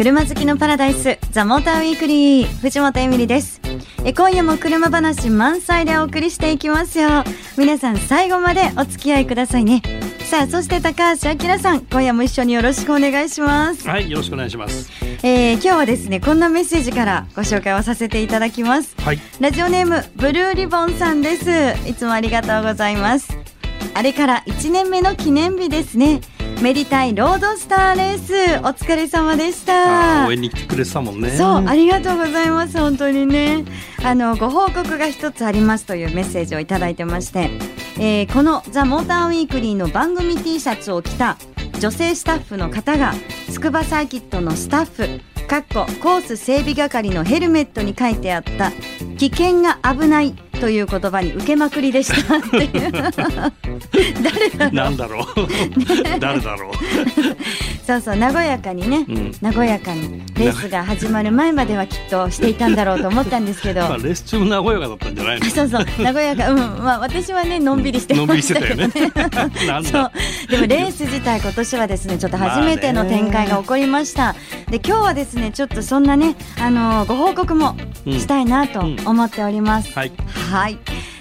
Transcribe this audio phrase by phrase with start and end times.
[0.00, 3.60] 車好きのパラダイスザモーターウィークリー藤本エミリです。
[4.02, 7.22] え今夜も車話満載でお送りしていきますよ。
[7.58, 9.82] 皆さん最後までお付き合いくださいね。
[10.20, 13.86] さあそして高橋明さん今夜も一緒によろしくお願いします。
[13.86, 14.90] はいよろしくお願いします。
[15.22, 19.20] えー、今日はですねこんなメッセージからご紹介をさせていただきます、はい。
[19.38, 21.50] ラジオネームブルーリボンさんです。
[21.86, 23.36] いつもありがとうございます。
[23.92, 26.20] あれから1年目の記念日ですね
[26.62, 32.78] メリタイロードスターレースお疲れ様でした応援に来てくれてたもんねそう、ありがとうございます。
[32.78, 33.64] 本当にね。
[34.04, 37.50] あの、ご報告が一つありますというメッセージをいただいてまして、
[37.98, 41.38] えーこのザ・モーターウィークリーの番組 T シャツを着た
[41.80, 43.14] 女性スタッフの方が、
[43.50, 48.70] 筑波サーキットのスタッフ、かっこコース整備係のヘルメットに書いてあった、
[49.16, 52.92] 危険が危ないという言葉に受けまくりでしたっていう。
[54.22, 54.72] 誰だろう。
[54.74, 55.26] なんだろう。
[56.20, 56.72] 誰だろう。
[57.84, 59.32] そうそう和やかにね、うん。
[59.56, 63.80] 和やかにレースが始まる前まではきっとしていたんだろうと思ったんですけど。
[63.88, 65.46] まあレース中も和やかだったんじゃないの？
[65.50, 66.58] そうそう和やかうん。
[66.58, 68.94] まあ私はねのんびりしてのんびりしましてたけどね
[69.80, 70.02] ねそう。
[70.02, 70.12] だ
[70.50, 74.34] でもレース自体今年はですねちょっと初めての展開が起こりました、
[74.68, 77.76] で今日はですねちょっとそんなねあのーご報告も
[78.06, 80.12] したいなと思っております、はい。
[80.50, 80.78] はい。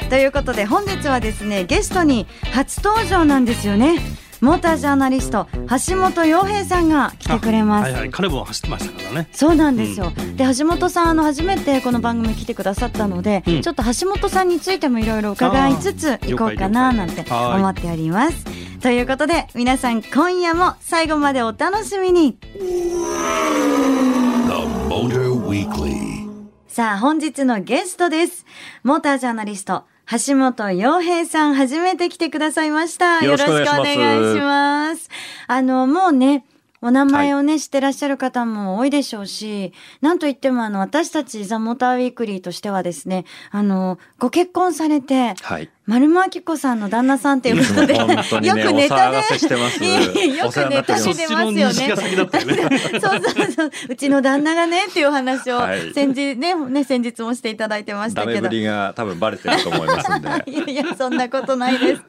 [0.10, 4.00] ということで本日はですねゲストに初登場なんですよね。
[4.42, 7.92] モータージャーナリスト橋本洋平さんが来てくれます。
[7.92, 10.12] はいはい彼も走ってましたからねそうなんですよ。
[10.36, 18.46] で橋本さんあの初めてこの番組来てくださったので、うんちょっと橋本さんについてもいろいろ伺いつつ行こうかななんて思っております。
[18.80, 22.38] ということで皆さん今夜も最後までお楽しみに。
[22.54, 22.60] The
[24.88, 26.20] Motor Weekly.
[26.68, 28.46] さあ、本日のゲストです。
[28.84, 33.24] モータージャーナリスト、橋本洋平さん、初めて来てくださいました。
[33.24, 35.08] よろしくお願いします。
[35.46, 36.46] あの、もうね、
[36.82, 39.72] お名前をね、知ってらっしゃる方も多いでしょうし、
[40.02, 45.70] なんといってもあの、私たちザ・モーターウィークリーとしてはですね、あの、ご結婚されて、はい。
[45.90, 48.00] 丸間明子さんの旦那さんということで、ね
[48.46, 49.18] よくネタで、
[50.38, 51.58] よくネタになってますよね。
[51.58, 53.72] よ ねそうそうそう。
[53.90, 58.50] うちの旦那がねっていう話をはい先日ね、ね、先日もしていただいてましたけど。
[58.50, 60.30] が多分バレてると思いますんで。
[60.46, 62.04] いやいや、そんなことないです。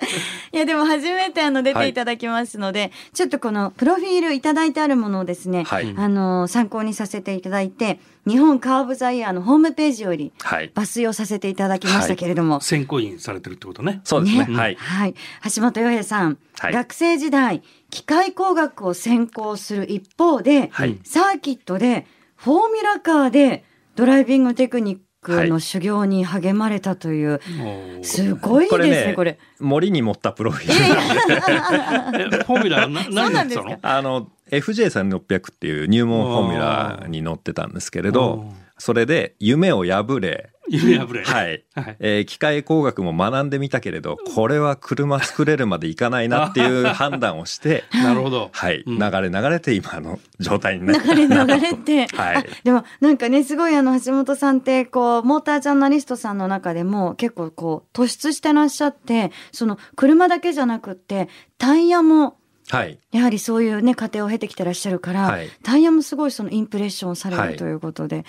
[0.53, 10.71] いや、でも初めてあの出ていただきますので、ちょっとこのプロフィールいただいてあるものをですね、はいあの、参考にさせていただいて、日本カーブザイヤーのホームページよりはい。
[10.75, 14.01] 抜粋をさせていただきましたけれども、選考員されてるってことね。
[14.05, 14.47] そうですね。
[14.47, 14.75] ねはい。
[14.77, 15.15] はい。
[15.55, 16.73] 橋本洋平さん、はい。
[16.73, 20.99] 学生時代、機械工学を専攻する一方で、はい。
[21.05, 23.65] サーキットで、フォーミュラカーで
[23.97, 29.39] ドライビングテクニックの修行に励まれたという、もうすごいですね、これ。
[29.59, 32.31] 森に持ったプロフィール。
[32.45, 33.69] フォーミュラ何なんですか。
[33.69, 38.45] やってたのあの、FJ1600 っていう入門フォーミュラに乗ってたんですけれど、
[38.79, 41.25] それで夢を破れ、夢破れ。
[41.25, 41.65] はい。
[41.75, 41.97] はい。
[41.99, 48.51] えー機械工学も学んでみたけれど、これは車作れるまでいかないなっていう 判断をして、 なるほど。
[48.53, 48.83] はい。
[48.87, 48.99] うん。
[48.99, 52.37] 流れ流れて今の状態にな流れ流れて、 はい。
[52.37, 61.29] あでもなんかねすごいあの橋本さんってこうモータージャーナリストさんの中でも結構こう突出してらっしゃってその車だけじゃなくって
[61.59, 62.37] タイヤも
[62.71, 62.99] はい。
[63.11, 68.25] やはりそういうね過程を経てきてらっしゃるから、はいタイヤもすごいそのインプレッションされはいるということで、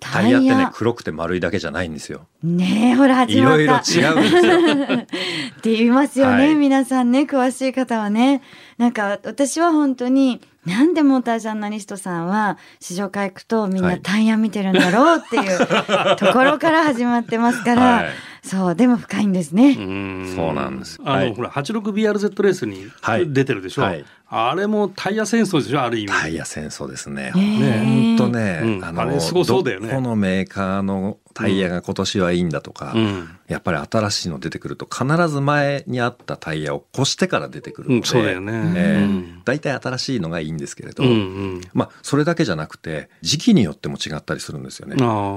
[0.00, 2.26] タイヤってね、黒くて丸いだけじゃないんですよ。
[2.42, 3.78] ねえほら始いまったろいろ違
[4.12, 4.96] うんですよ。
[5.58, 8.42] って言いますよね、はい皆さんね詳しい方はね
[8.78, 14.00] なんか私は本当になんでモータージャーナリストさんは試乗会行くとみんはない。
[14.02, 15.58] タイヤ見てるんだろうっていう
[16.16, 18.06] ところから始まってますから、はい。
[18.42, 19.76] そうでも深いんですね。
[19.78, 20.32] うん。
[20.34, 20.98] そうなんです。
[21.04, 23.32] あの、はいほら 86BRZ レースにはい。
[23.32, 24.04] 出てるでしょ、はい
[24.36, 26.12] あれもタイヤ戦争でしょある意味。
[26.12, 27.30] タイヤ戦争ですね。
[27.32, 28.84] 本当ね、うん。
[28.84, 29.88] あのあれすごそうだよね。
[29.88, 33.28] どこのメーカーのタイヤが今年はいいんだとか、うん。
[33.46, 38.52] やっぱり新しいの出てくると必ず前にあったタイヤを越してから出てくるので、うんそうだよね。
[38.76, 39.42] えーうん。
[39.44, 41.10] 大体新しいのがいいんですけれど、うん。
[41.10, 41.12] う
[41.58, 44.96] んまあそれだけじゃなくて時期によっても違ったりするんですよね。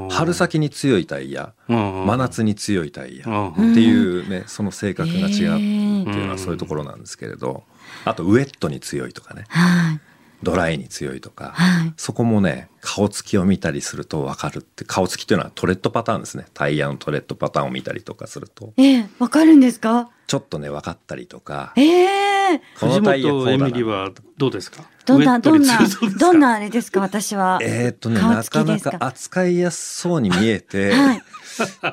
[0.10, 7.64] 春先に強いタイヤ、うん真夏に強いタイヤうんっていうね、その性格が違うっていうのはそういうところなんですけれど、
[8.06, 10.00] あとウエットに強いとかね、はい。
[10.44, 11.94] ドライに強いとか、はい。
[11.98, 16.46] そこもね、顔つきを見たりすると分かるって、顔つきっていうのはトレッドパターンですね。
[16.54, 20.10] タイヤのトレッドパターンを見たりとかすると、ええわかるんですか？
[20.28, 22.06] ちょっとね、分かったりとか、ええ。
[22.06, 22.27] ね
[22.76, 24.84] 藤本エなミリはどうですか？
[25.06, 27.60] どんな、どんな率どんなあれですか、私は。
[27.62, 31.22] えーっとね、顔なかなか扱いやすそうに見えて、はい。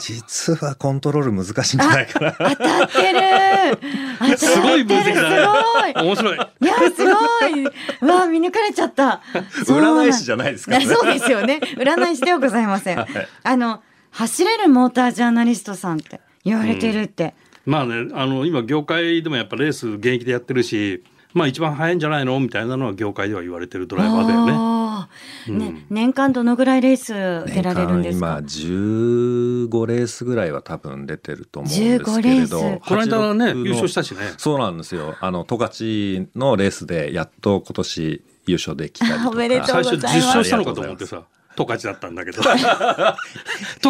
[0.00, 2.32] 実はコントロール難しいんじゃないかな。
[2.32, 3.78] 当たってる
[4.18, 6.36] 当たってるすごい分析だ面白い。
[6.36, 7.10] いや、すご
[7.48, 7.66] い。
[8.02, 9.22] うわ、見抜かれちゃった。
[9.64, 11.60] 占い師じゃないですからねそうですよね。
[11.76, 12.98] 占い師ではございません。
[12.98, 13.08] はい
[13.44, 17.34] あの、走れるモータージャーナリストさんって言われてるって。
[17.66, 21.02] まあね、あの、今業界でもやっぱレース現役でやってるし、
[21.32, 22.38] まあ一番早いんじゃないの？
[22.38, 24.52] みたいなのは業界では言われてるドライバーだよね。
[24.54, 25.52] あー。
[25.58, 27.12] ね年間どのぐらいレース
[27.52, 28.40] 出られるんですか？
[28.40, 32.54] 年間今15レースぐらいは多分出てると思うんですけ15レース。
[32.54, 34.20] れどこの間ね、86の優勝したしね。
[34.38, 35.16] そうなんですよ。
[35.20, 39.24] あの十勝のレースでやっと今年優勝できたりとか。
[39.24, 40.24] あ おめでとう最初ございます。
[40.24, 41.22] 10勝したのかと思ってさ、
[41.56, 42.42] 十勝だったんだけど。
[42.42, 42.48] 十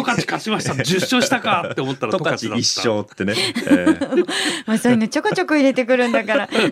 [0.01, 2.45] 勝勝ちました、10勝したかって思ったら十十勝だった。
[2.45, 3.33] 勝一勝ってね、
[3.67, 4.25] えー
[4.65, 6.49] まあそういうのちょこちょこ入れてくるんだから。
[6.53, 6.67] 今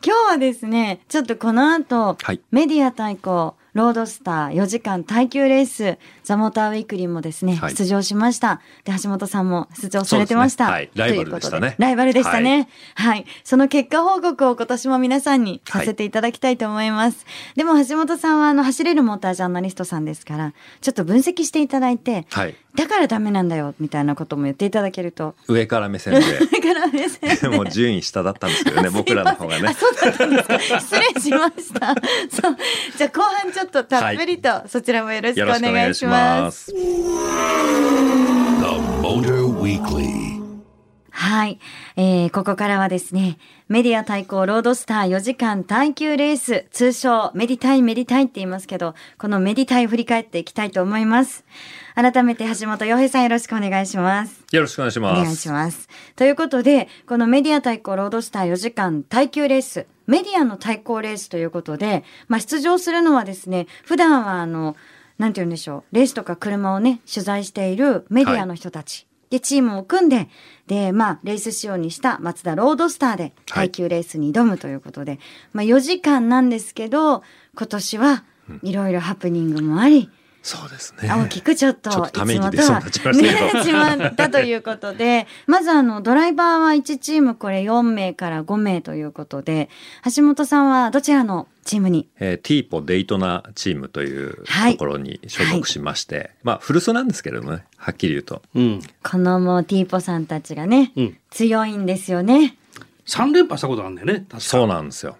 [0.00, 8.60] 日はですね、ちょっとこの後、はいメディア対抗、ロードスター4時間耐久レース、ザ・モーターウィークリーもですね、はい出場しました。
[8.84, 10.66] で、橋本さんも出場されてました。
[10.66, 12.68] ねはいライバルでしたねライバルでしたね。
[12.94, 13.26] はい。
[13.42, 17.26] その結果報告を今年も皆さんにさせていただきたいと思います。
[17.56, 25.36] でも橋本さんはあの走れるモータージャーナリストさんですから、ちょっと分析していただいて、はいだからダメなんだよ、みたいなことも言っていただけると。
[25.46, 30.80] 上から目線で だから目線ででも順位下だったんですけどね僕らの方がねあ、そうだったんですか。
[30.80, 31.94] 失礼しました。
[32.30, 32.56] そう。
[32.96, 36.42] じゃあ後半ちょっとたっぷりと、そちらもよろしくお願いしま。
[36.42, 36.72] ます.
[41.16, 41.58] はい、
[41.96, 42.30] えー。
[42.30, 43.38] ここからはですね、
[43.68, 51.44] メディア対抗ロードスター4時間耐久レース、通称メディタイメディタイって言いますけど、このメディタイを振り返っていきたいと思います。
[51.94, 54.44] 改めて橋本洋平さんよろしくお願いします。
[54.52, 55.88] よろしくお願いしおます願いします。
[56.16, 64.76] ということで、このメディア対抗ロードスター4時間耐久レース、メディアの対抗レースということで、まあ出場するのはですね、普段はあの、
[65.18, 69.06] なんて言うんでしょう、レースとか車をね、取材しているメディアの人たち。
[69.30, 70.28] で、チームを組んで、
[70.66, 75.18] で、まあ、レース仕様にしたマツダロードスターで耐久レースに挑むということで、
[75.52, 77.22] まあ4時間なんですけど、
[77.56, 78.24] 今年は
[78.62, 80.10] いろいろハプニングもあり、
[80.44, 81.08] そうですね。
[81.08, 83.58] 大きくちょっとちょっとため息出そうはになっちゃいましたけど。
[83.60, 89.70] ねしまったということで、まずあの、ドライバーは1チームこれ4名から5名ということで、
[90.14, 92.06] 橋本さんはどちらのチームに？
[92.20, 94.72] えー、ティーポデイトナチームというはい。
[94.72, 98.42] ところに所属しまして、まあ古巣なんですけれどもねはっきり言うと。
[98.54, 98.80] うん。
[99.02, 101.18] このもうティーポさんたちがね、うん。
[101.30, 102.58] 強いんですよね。
[103.06, 104.40] 3連覇したことあるんだよね、確か。
[104.40, 105.16] そうなんですよ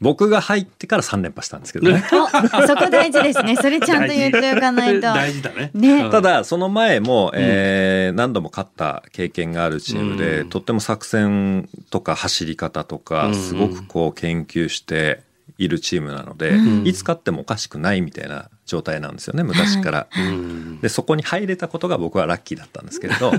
[0.00, 2.04] 僕が入ってから3連覇したんですけどね。
[2.12, 3.56] お、そこ大事ですね。
[3.60, 5.00] それちゃんと言っておかないと。
[5.00, 5.42] 大事。
[5.42, 5.70] だね。
[5.74, 6.04] ね。
[6.04, 6.10] うん。
[6.10, 10.48] ただその前も、えー何度も勝った経験があるチームで、うん。
[10.48, 13.34] とっても作戦とか走り方とかうん。
[13.34, 15.20] すごくこう研究して
[15.58, 16.86] いるチームなので、うん。
[16.86, 20.06] いつ勝ってもおかしくないみたいな状態なんですよね昔から。
[20.16, 20.80] うん。
[20.80, 23.32] でそこに入れたことが僕はラッキーだったんですけれど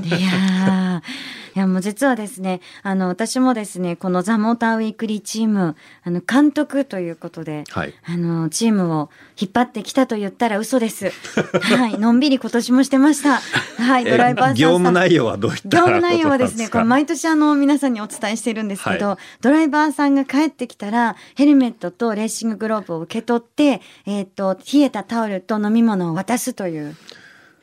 [1.57, 9.09] いやもう実はですね、あの私もですね、このザ・モーターウィークリーチーム、あの監督ということで、はいあのチームを
[9.41, 11.09] 引っ張ってきたと言ったら嘘です。
[11.09, 13.39] はい、のんびり今年もしてました。
[13.81, 26.95] はい、ドライバー業務内容はどういった業務内容はですね、これ毎年あの皆さんにお伝えしているんですけど、はドライバーさんが帰ってきたら、ヘルメットとレーシンググローブを受け取って、えっ、と、冷えたタオルと飲み物を渡すという。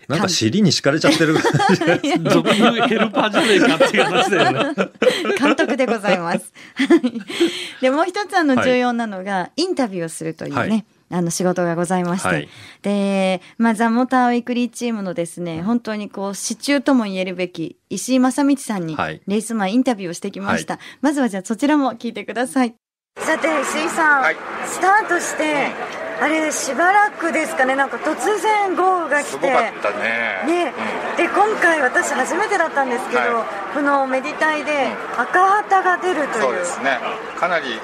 [0.08, 4.74] なんか尻に敷かれちゃってる俗に言うヘルパーじゃねえかっていう話だよね。
[5.38, 6.52] 監督でございます。
[6.74, 7.80] はい。
[7.80, 8.64] で、もう一つあのはい。
[8.68, 10.84] 重要なのが、インタビューをするというね、はい。
[11.10, 12.28] あの仕事がございまして。
[12.28, 12.48] はい。
[12.82, 19.20] で、まあ、ザ・モーターウィークリーチームのですね、本当にこう、支柱とも言えるべき、石井正道さんに、はい。
[19.26, 20.78] レース前インタビューをしてきました。
[21.00, 22.74] まずはじゃあそちらも聞いてください。
[23.18, 24.36] さて、石井さん、はい。
[24.66, 29.30] スタートして、あれ、しばらくですかね、なんか突然豪雨が来て。
[29.30, 30.42] すごかったね。
[30.46, 30.72] ね、
[31.16, 33.44] で今回私初めてだったんですけど、は
[33.74, 36.42] このメディタイで赤旗が出るという。
[36.42, 36.98] そうですね。
[37.38, 37.80] かなり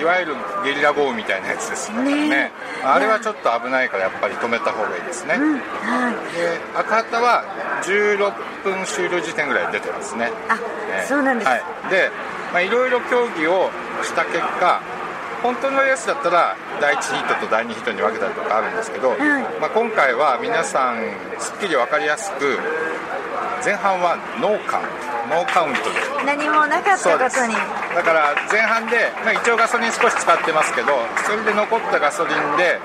[0.00, 2.02] いわゆるゲリラ豪雨みたいなやつですね。
[2.02, 2.28] ね。
[2.28, 2.52] ね。
[2.82, 5.34] あれはちょっと危ないからやっぱり止めた方がいいですね。
[5.34, 5.52] うん。
[5.54, 6.14] はい。
[6.34, 7.44] で赤旗は
[7.82, 10.32] 16分終了時点ぐらい出てますね。
[10.48, 12.10] あ、ねそうなんです、はい、で、
[12.52, 13.70] まあ、いろいろ協議を
[14.02, 14.80] した結果
[15.42, 19.18] 本当のレースだったら第1ヒットと第2ヒットに分けたりとかあるんですけど、い。
[19.60, 21.00] まあ、今回は皆さん
[21.38, 22.58] すっきり分かりやすく
[23.64, 25.04] 前半はノーカウント。
[25.24, 26.26] ノーカウントで。
[26.26, 27.54] 何もなかったことに。
[27.94, 30.88] だから前半で、まあ、一応ガソリン少し使ってますけど
[31.24, 32.80] それで残ったガソリンで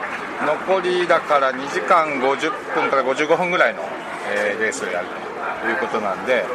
[0.46, 3.81] 残りだから2時間50分から55分ぐらいの、
[4.31, 5.08] えーレースをやる
[5.62, 6.46] ということなんで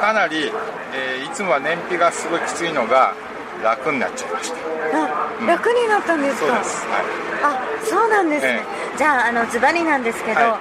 [0.00, 0.52] かなり、
[0.94, 3.14] えーいつもは燃費がすごいきついのが
[3.62, 4.56] 楽になっちゃいました。
[4.56, 6.46] あ楽になったんですか？
[6.46, 7.02] そうです、はい、
[7.44, 8.62] あそうなんですね、
[8.94, 10.58] えじゃああのズバリなんですけど、は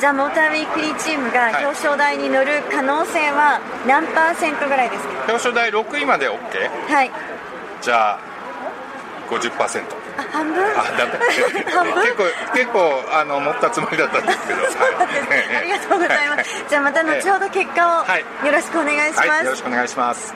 [0.00, 1.64] ザ・モーターウィークリーチームがはい。
[1.64, 5.10] 表彰台に乗る可能性は何パーセントぐらいですか？
[5.28, 6.36] 表彰台6位まで OK
[6.92, 7.10] はい。
[7.80, 8.18] じゃあ
[9.30, 9.82] 50%
[10.18, 10.64] あ半分？
[10.64, 12.24] あだ 結構
[12.54, 14.60] 結構あの持ったつもりだったんですけど。
[14.60, 16.64] ありがとうございます。
[16.68, 18.46] じゃあまた後ほど結果をはい。
[18.46, 19.28] よろしくお願いします。
[19.28, 20.34] はいよろしくお願いします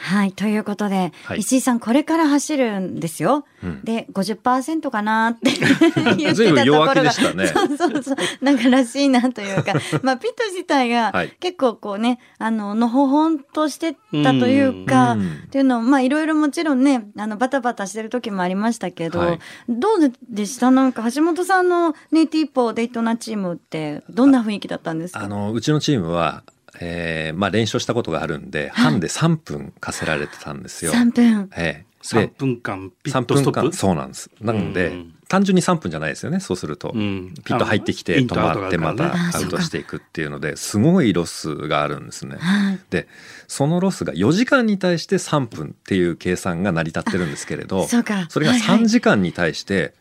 [0.00, 1.40] はい、ということで、はい。
[1.40, 3.44] 石井さんこれから走るんですよ。
[3.64, 3.80] うん。
[3.82, 5.50] で、50%かなって
[6.16, 7.02] 言ってたところが。
[7.02, 7.12] ね。
[7.48, 8.16] そうそうそう。
[8.40, 11.36] なんからしいなというか、 まあ、ピット自体がはい。
[11.40, 15.32] 結構こうね、あの、のほほんとしてたというか、うん。
[15.46, 19.38] っていうのを、まあ、いろいろもちろんね、あの、バタバタしてる時もありましたけど、はい。
[19.68, 20.70] どうでした？
[20.70, 25.24] なんか、橋本さんのネイティーポーデイトナチームって、どんな雰囲気だったんですか？
[25.24, 26.44] あのうちのチームは、
[26.80, 30.92] えーまあ、練習したことがあるんで、ハンデ3分課せられてたんですよ。
[30.92, 31.50] 3分。
[31.56, 31.88] ええ。
[32.02, 33.76] 3で分間ピ3ットストップ？
[33.76, 34.30] そうなんです。
[34.40, 35.14] なので、うん。
[35.28, 37.34] 単純に3分じゃないですよねそうすると、うん。
[37.44, 42.36] ピット入ってきて止まってまたアウトしていくっていうのですごいロスがあるんですね。
[42.38, 42.80] はい。
[42.88, 43.08] で
[43.46, 48.02] そのロスが4時間に対して3分っていう計算が成り立ってるんですけれど それ
[48.46, 48.78] がはいはい。
[48.80, 49.92] 3時間に対して、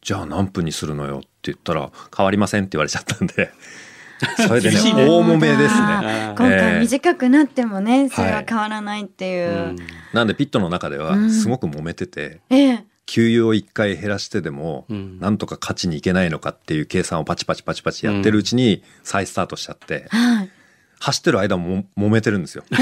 [0.00, 3.52] じゃあ何分にするのよって言ったら変わりませんって言われちゃったんで
[4.46, 6.08] それでね厳しいね大揉めですあね。
[6.08, 9.48] ー今回短くなってもね、それははい変わらないっていう。
[9.48, 9.76] うん
[10.12, 12.84] なんでピットの中ではすごく揉めてて、ええ。
[13.06, 20.50] 給油を1回減らしてでも、うんなんとか勝ちにいけないのかっていう計算をパチパチパチパチやってるうちに再スタートしちゃって、はい。
[21.00, 22.64] 走ってる間も揉めてるんですよ。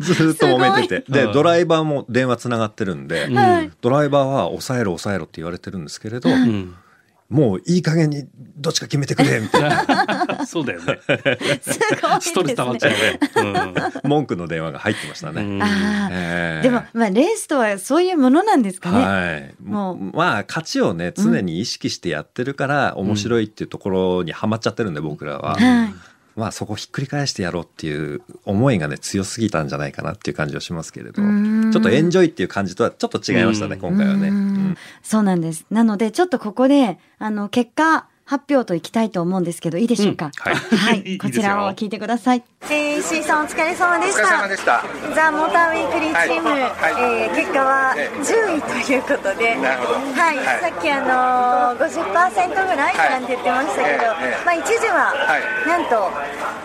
[0.00, 1.12] ずーっと揉めてて。
[1.12, 3.70] で、うんドライバーも電話つながってるんで、うんはい。
[3.80, 6.74] ドライバーは抑えろ抑えろって言われてるんですけれど、うん
[7.28, 10.98] もういい加減にどっちか決めてくれみたいな そうだよね。
[11.06, 11.76] すごいですね。
[12.20, 13.20] ストレス溜まっちゃうね。
[14.04, 16.62] 文句の電話が入ってましたね。
[16.62, 18.98] でも、まあ、レースとはそういうものなんですかね。
[19.04, 25.94] はい、ももうまあ勝ちをね常に意識してやってるから面白いっていうところにはまっちゃってるんで僕らは、はい。
[26.36, 31.12] まあそこをひっくり返してやろうっていう思いがね強すぎたんじゃないかなっていう感じはしますけれど。
[31.14, 31.72] ちん。
[31.74, 33.80] ょっとエンジョイっていう感じとはちょっと違いましたねうん。
[33.80, 34.38] 今回はね、ううん
[34.72, 34.76] ん。
[35.02, 35.64] そうなんです。
[35.70, 40.30] なので、ちょっとここで、あの、結果発表といきたいと思うんですけど、いいでしょうか？
[40.40, 40.54] はい。
[40.54, 41.00] はい。
[41.06, 42.42] いいこちらを聞いてください。
[42.62, 44.36] えー、石井さんお疲れ様でお疲れした。
[44.42, 44.82] 様でした。
[45.14, 46.60] ザ・モーターウィークリーチーム、はい。
[46.60, 46.70] はい
[47.22, 50.60] えー結果はええ10位ということで、なるほどはい、はい。
[50.60, 53.10] さっきあのー、50%ぐらいはい。
[53.10, 54.02] なんて言ってましたけど、
[54.44, 55.68] まあ一時は、はい。
[55.68, 56.10] なんと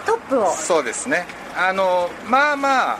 [0.05, 1.27] トップを、そうですね。
[1.55, 2.97] あのまあまあ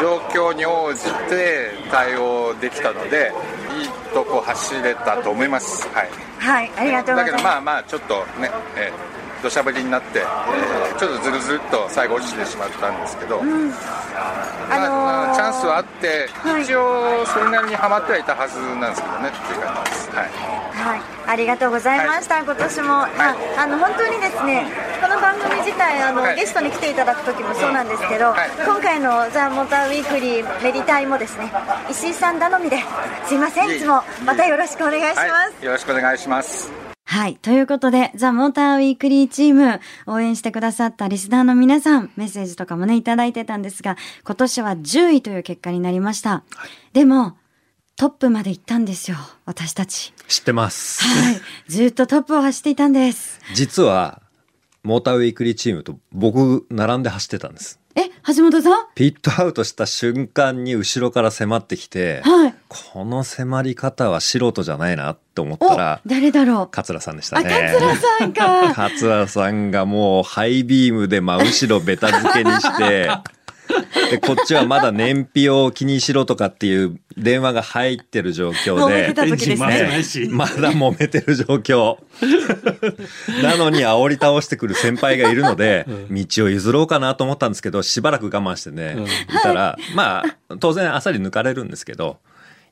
[0.00, 3.32] 状況に応じて対応できたので
[3.80, 5.88] いいとこ走れたと思います。
[5.88, 6.10] はい。
[6.38, 7.44] はい、ありがとうござだけいます。
[7.44, 16.62] どまあまあちょっとね、えー土砂降りになって、えーちょっとずるずるっと最後落ちてしまったんですけど、まああのーまあチャンスはあって、はい。
[16.62, 20.30] 一応それなりにはまってはいたはずなんですけどねっていう感じです、はい、
[20.84, 22.44] はい、ありがとうございました。
[22.44, 24.66] 今年も、まあ、あの本当にですね、
[25.00, 26.36] この番組自体あの、はい。
[26.36, 28.50] ゲストに来ていただく時もそうなんですけど、はい。
[28.66, 31.50] 今回のザモーターウィークリーメディタイもですね、
[31.90, 32.78] 石井さん頼みで、
[33.26, 35.24] すいません、いつもまたよろしくお願いします。
[35.24, 36.70] はい、よろしくお願いします。
[37.06, 37.36] はい。
[37.36, 46.42] ということで、ザ・モーターウィークリーチーム、応援してくださったリスナーの皆さん、メッセージとかもね、いただいてたんですが、今年は10位という結果になりました。
[46.92, 47.36] でも、
[47.96, 50.12] トップまで行ったんですよ、私たち。
[50.26, 51.40] 知ってますはい。
[51.68, 53.38] ずっとトップを走っていたんです。
[53.54, 54.20] 実は
[54.82, 58.86] モーターウィークリーチームと僕並んで走ってたんですえ、橋本さん？
[58.96, 62.54] ピットアウトした瞬間に後ろから迫ってきて、はい。
[62.66, 66.68] この迫り方は素人じゃないなって思っおたら、誰だろう？
[66.68, 67.48] 桂さんでしたあ、ね。
[67.48, 68.74] 桂さんか。
[68.74, 73.08] 桂さんがもうハイビームで真後ろベタ付けにして、
[74.10, 80.28] で、こっちはまだ燃費を気にしろとかっていう電話が入ってる状況で揉めてた、時でね。
[80.30, 81.98] まだ揉めてる状況。
[83.42, 89.08] なのに煽り倒してくる先輩がいるので、 道を譲ろうかなと思ったんですけど、しばらく我慢してね、うんい
[89.42, 92.18] たら、まあ、当然あっさり抜かれるんですけど、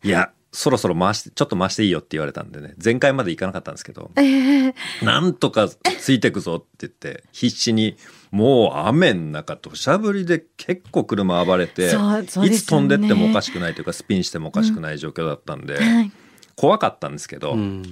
[0.05, 7.97] いや、そろそろ回して、ちょっと回していいよって言われたんでね、前回まで行かなかったんですけど、ええなんとかついてくぞって言って、必死に、
[8.31, 16.13] もう雨の中、土砂降りで結構車暴れて、そうそういつ飛んでってもおかしくないというか、スピンしてもおかしくない状況だったんで、はい。
[16.55, 17.83] 怖かったんですけど、うん。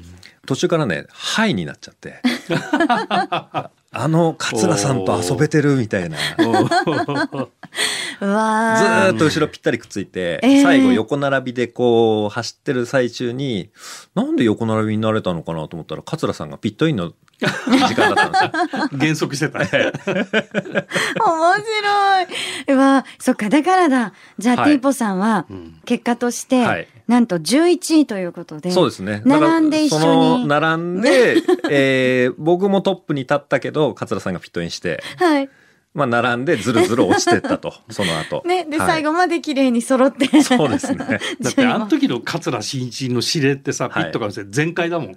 [0.47, 2.21] 途中からね、ハイになっちゃって、
[3.93, 6.45] あの桂さんと遊べてるみたいな、 ず
[9.15, 10.63] っと後ろぴったりくっついて、えー。
[10.63, 13.71] 最後横並びでこう走ってる最中に、
[14.15, 17.13] なんで横並びになれたのかなと思ったら、桂さんがピットインの
[17.89, 18.99] 時間だったんですよ。
[18.99, 19.59] 減速してた。
[19.65, 19.83] 面白
[22.23, 22.75] い。
[22.75, 24.13] うわ、そっか、だからだ。
[24.39, 25.47] じゃあ、はいティーポさんは、
[25.85, 28.71] 結果として、はいなんと11位ということで。
[28.71, 29.21] そうですね。
[29.25, 30.47] 並んで一緒に。
[30.47, 35.49] 並んで、 えー僕もトップに立ったけど、桂さんがフィットインして、はい。
[35.93, 38.43] まあ並んでずるずる落ちてったと、 その後。
[38.47, 40.43] ね、で、はい最後まで綺麗に揃って。
[40.43, 41.21] そうですね。
[41.41, 45.17] だってあの時の桂真一の指令ってさ、はいピットからして全開だもん。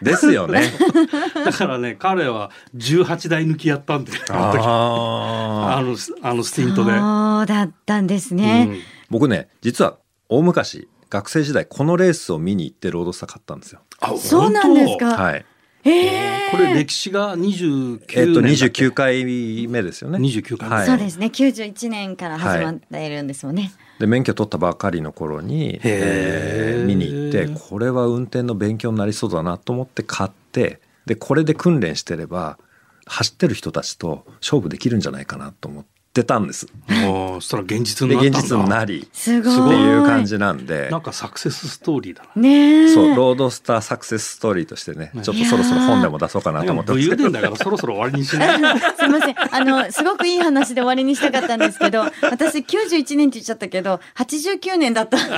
[0.00, 0.62] ですよね。
[1.44, 4.58] だからね、彼は18台抜きやったんで、あの時。
[4.62, 5.96] あの、
[6.30, 6.92] あのスティントで。
[6.92, 8.68] そうだったんですね。
[8.70, 8.80] うん
[9.10, 13.80] 僕ね、実は大昔、学生時代このレースを見に行ってロードスター買ったんですよ。
[13.98, 15.16] あそうなんですか。
[15.16, 15.44] はい。
[15.84, 19.24] ええこれ歴史が29年えっと、だっけ？29回
[19.68, 20.18] 目ですよね。
[20.18, 20.74] 29回目。
[20.76, 20.86] はい。
[20.86, 21.26] そうですね。
[21.26, 23.72] 91年から始まっているんですもんね。
[23.98, 32.58] で免許取ったばかりの頃に、えー見に行ってこれは運転の勉強になりそうだなと思って買ってでこれで訓練してれば
[33.06, 36.66] 走ってる人たちと勝負できるんじゃないかなと思ってたんです。
[36.88, 39.66] もうそしたら現実にでなったんだ現実になりすごい。
[39.66, 42.42] っていう感じなんでなんかサクセスストーリーだな。
[42.42, 42.88] ねえ。
[42.94, 48.58] そうロードスターサクセスストーリーとしてねちょっとそろそろ本でも出そうかなと思って武勇伝だからそろそろ終わりにしない。
[48.98, 49.36] すみません。
[49.54, 55.18] あの、すごくいい話で終わりにしたかったんですけど、私91年って言っちゃったけど、89年だった。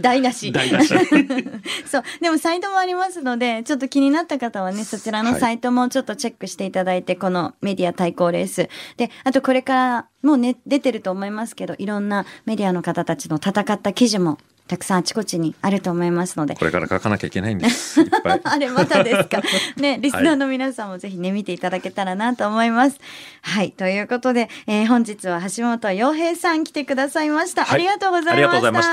[0.00, 0.50] 台無し。
[0.52, 0.94] 台無し
[1.86, 2.02] そう。
[2.20, 8.68] でもサイトもありますので、ちょっと気になった方はね、そちらのサイトもちょっとチェックしていただいて、このメディア対抗レース。
[8.96, 18.00] で、あとこれからもうね、出てると思いますけど、いろんなメディアの方たちの戦った記事も、たくさんあちこちにあると思いますので、これから書かなきゃいけないんです
[18.44, 19.42] あれまたですか？
[19.76, 22.98] ね、リスナーの皆さんもぜひね、見ていただけたらなと思います。
[23.42, 27.64] はい、ということで、えー本日は橋本洋平さん来てくださいました。
[27.64, 28.32] はいありがとうございました。
[28.32, 28.90] ありがとうございまし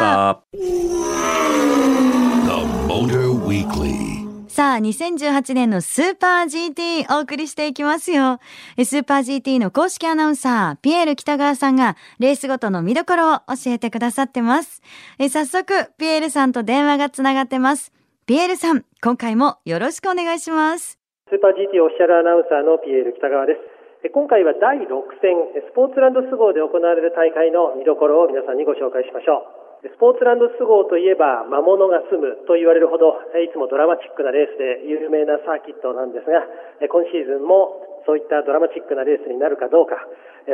[4.16, 4.19] た。
[4.60, 8.42] さあ、2018年のスーパー GT お送りしていきますよ。
[8.76, 14.82] スーパー GT の公式アナウンサー、ピエール北川さんが、レースごとの見どころを教えてくださってます。
[15.18, 17.94] え早速、ピエールさんと電話がつながってます。
[18.26, 21.00] ピエールさん、今回もよろしくお願いします。
[21.30, 23.56] スーパー GT オフィシャルアナウンサーのピエール北川で
[24.04, 24.12] す。
[24.12, 24.84] 今回は第6
[25.24, 25.40] 戦、
[25.72, 29.59] スポーツランドス号で行われる大会の見どころを皆さんにご紹介しましょう。
[29.80, 36.44] スポーツランドス号といえば魔物が住むと言われるほどいつもドラマチックなレースで有名なサーキットなんですが
[36.84, 39.96] 今シーズンもそういったドラマチックなレースになるかどうか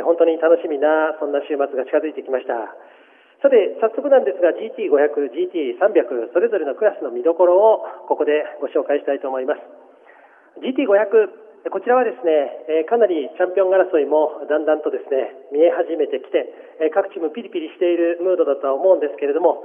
[0.06, 2.54] 本当に楽しみなそんな週末が近づいてきました。
[3.42, 9.60] さて早速なんですが GT500、GT300 それぞれのクラスの見どころをここでご紹介したいと思います。
[10.62, 16.46] GT500 こちらはですね、かなりチャンピオン争いもだんだんとですね、見え始めてきて、
[16.94, 19.64] 各チームピリピリしているムードだとは思うんですけれども、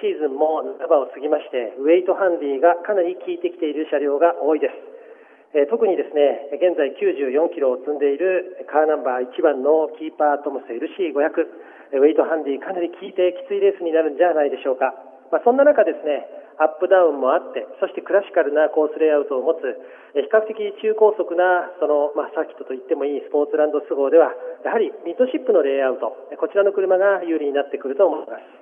[0.00, 5.66] シーズンも半ばを過ぎまして、ウェイトハンディがかなり効いてきている車両が多いです。
[5.68, 14.94] 特にですね、現在94キロを積んでいるカーナンバー1番のキーパートムス LC500、ウェイトハンディかなり効いてきついレースになるんじゃないでしょうか。
[15.34, 16.26] まあ、そんな中ですね、
[16.60, 19.64] アップダウンもあって、そしてクラシカルなコースレイアウトを持つ、
[20.12, 28.59] 比較的中高速なその、まあ、サーキットと言ってもいいスポーツランドス号では、やはりミッドシップのレイアウト、こちらの車が有利になってくると思います。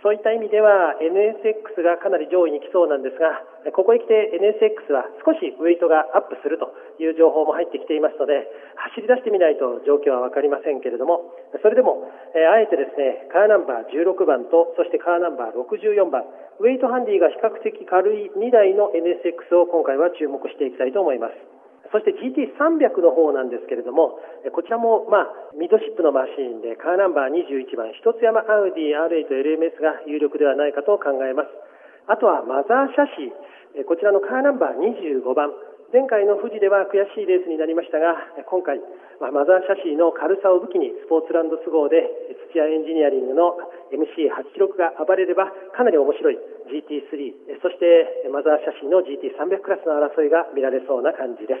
[0.00, 3.44] そういった意味では NSX がかなり上位に来そうなんですが、
[3.76, 8.48] ここへ来て NSX は少しウェイトがアップするという情報も入ってきていますので、
[8.96, 16.24] 走り出してみないと状況はわかりませんけれども、それでも、えあえてですね、カーナンバー16番と、そしてカーナンバー64番、
[16.58, 21.61] ウェイトハンディが比較的軽い2台の NSX を今回は注目していきたいと思います。
[21.90, 24.20] そして GT300 の方なんですけれども、
[24.54, 31.50] こちらも、まあ、ミッドシップのマシーンで、カーナンバー21番、一つ山アウディ R8 LMS が有力ではないかと考えます。
[32.06, 33.06] あとはマザーシャ
[33.74, 35.50] シー、こちらのカーナンバー25番、
[35.92, 38.16] 前回の富士では悔しいレースになりましたが、
[38.48, 38.80] 今回、
[39.20, 42.08] まあマザーシャシーの軽さを武器にスポーツランド都合で
[42.48, 43.60] 土屋エンジニアリングの
[43.92, 46.40] MC86 が暴れればかなり面白い
[46.72, 51.60] GT3 そしてマザーシャシーの GT300 クラスの争いが見られそうな感じで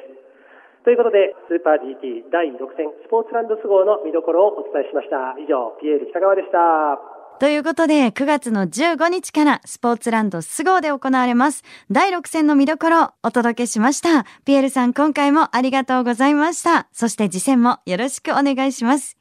[0.88, 5.36] ということでスーパー GT 第6戦スポーツランド都合の見どころをお伝えしました。
[5.36, 7.21] 以上ピエール北川でした。
[7.42, 11.64] ということで、9月の15日からスポーツランドス号で行われます。
[11.90, 14.24] 第6戦の見どころをお届けしました。
[14.44, 16.86] ピエールさん、今回もありがとうございました。
[16.92, 19.16] そして次戦もよろしくお願いします。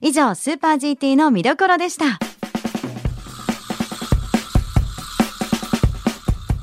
[0.00, 2.20] 以上、スーパー GT の見どころでした。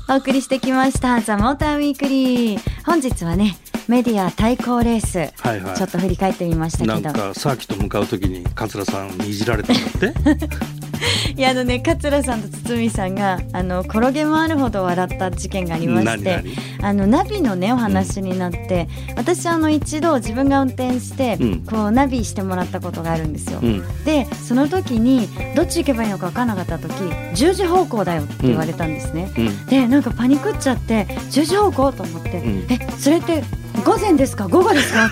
[0.08, 2.60] お送りしてきました、ザ・モーターウィークリー。
[2.86, 6.98] 本日はね、メディア対抗レース、はいはいちょっと振り返ってみましたけど。
[7.02, 10.72] なんかサーキット向かうときに桂さんにいじられたんだって？
[11.36, 16.44] いやあのね桂さんと堤さんがあの転げ回るほど笑った事件がありまして
[16.82, 21.60] あのナビのねお話になって、私あの一度自分が運転して、うん。
[21.64, 23.60] こうナビしてもらったことがあるんですよ。
[23.62, 24.04] うん。
[24.04, 29.30] でその時にどっち行けばいいのか分からなかった時10時方向だよって言われたんですね。
[29.36, 29.66] うん。
[29.66, 32.66] でなんかパニクっちゃって10時方向と思って、ん。
[32.68, 33.42] えそれって
[33.84, 34.48] 午前ですか？
[34.48, 35.10] 午後ですか？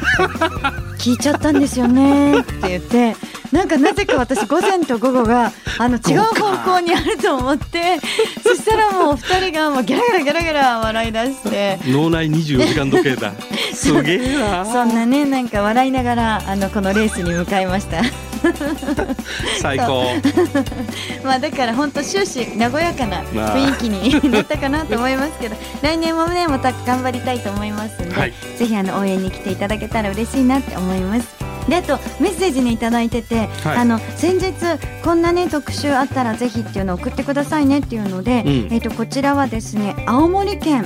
[1.00, 2.40] 聞いちゃったんですよね。
[2.40, 3.16] って言って。
[3.52, 7.98] なんかなぜか私午前と午後があの違う方向にあると思って。
[8.42, 11.78] そしたらもう2人がもうギャラギャラギャラギャラ笑い出して。
[11.86, 13.32] 脳内24時間時計だ。
[13.72, 14.64] すげえな。
[14.70, 18.02] そんなねなんか笑いながらあのこのレースに向かいました
[19.60, 20.04] 最高。
[21.24, 28.32] まあだから本当終始和やかな雰囲気になったかなと思いますけど 来年もねまた頑張りたいと思いますので、はい。
[28.56, 31.49] ぜひあの応援に来ていただけたら嬉しいなって思います。
[31.70, 33.76] であとメッセージにいただいてて、はい。
[33.78, 34.52] あの先日
[35.02, 38.72] こんなね特集あったらぜひっていうのを送ってくださいねっていうので、うん。
[38.72, 40.84] えっ、とこちらはですね青森県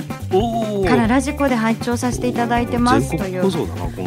[0.87, 3.43] からラジコで拝聴させていただいてますという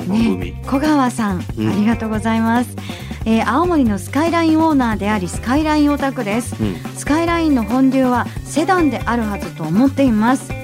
[0.09, 1.69] ね、小川さん、うん。
[1.69, 2.71] ありがとうございます、
[3.25, 6.77] えー青森のスカイラインオーナーでありスカイラインオタクです、うん。
[6.95, 10.58] スカイラインの本流はセダンであるはずと思っています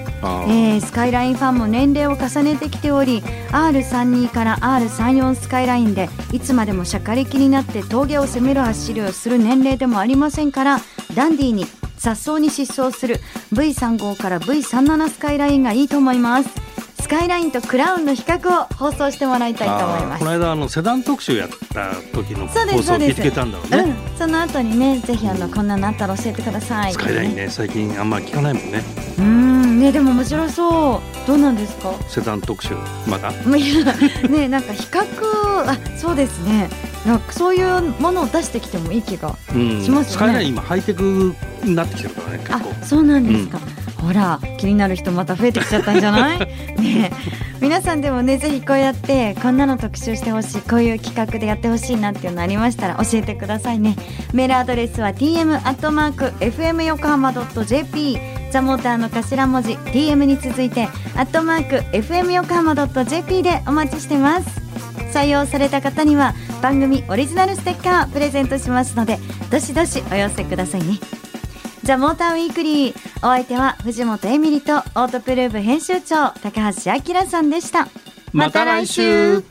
[0.49, 0.81] えー。
[0.81, 10.79] スカイラインファンも年齢を重ねてきており R32 から R34 スカイラインでいつまでもしゃかりきになって峠を攻める走りをする年齢でもありませんから
[11.15, 11.67] ダンディーに
[11.99, 13.21] 颯爽に疾走する
[13.53, 16.64] V35 から V37 スカイラインがいいと思います。
[17.05, 20.21] スカイラインとクラウンの比較を放送してもらいたいと思います。
[20.21, 26.93] この間あのセダン特集やった時の放送を聞いてくれたんだろうね、うん、その後にねぜひあのこんなのあったら教えてください。
[26.95, 27.51] スカイラインね。
[27.51, 28.83] 最近あんま聞かないもんね。
[29.19, 29.81] うーん。
[29.81, 31.27] ねでも面白そう。
[31.27, 31.93] どうなんですか？
[32.09, 32.71] セダン特集
[33.07, 33.31] まだ？
[33.33, 35.05] ねなんか比較
[35.69, 36.71] あそうですね。
[37.05, 43.59] なんかそういうものを出してきてもいい気がうんしますよねスカイライン今ハイテクになってきてるからね結あ構そうなんですか、
[44.05, 46.39] ほら気になる人また増えてきちゃったんじゃない？
[46.81, 47.45] ねえ。
[47.61, 53.97] 皆さんでもねぜひこうやってこんなの特集してほしいこういう企画でやってほしいなっていうのありましたら教えてくださいね。
[54.35, 58.19] メールアドレスは tm アットマーク fm 横浜 .jp
[58.51, 60.85] ザモーターの頭文字 tm に続いて
[61.17, 64.63] アットマーク fm 横浜 .jp でお待ちしてます。
[65.13, 69.19] 採用された方には番組オリジナルステッカープレゼントしますので
[69.51, 70.99] どしどしお寄せくださいね。
[71.85, 77.89] ザ・モーターウィークリーお相手は藤本エミリとオートプルーブ編集長高橋明さんでした。
[78.35, 79.43] また来週。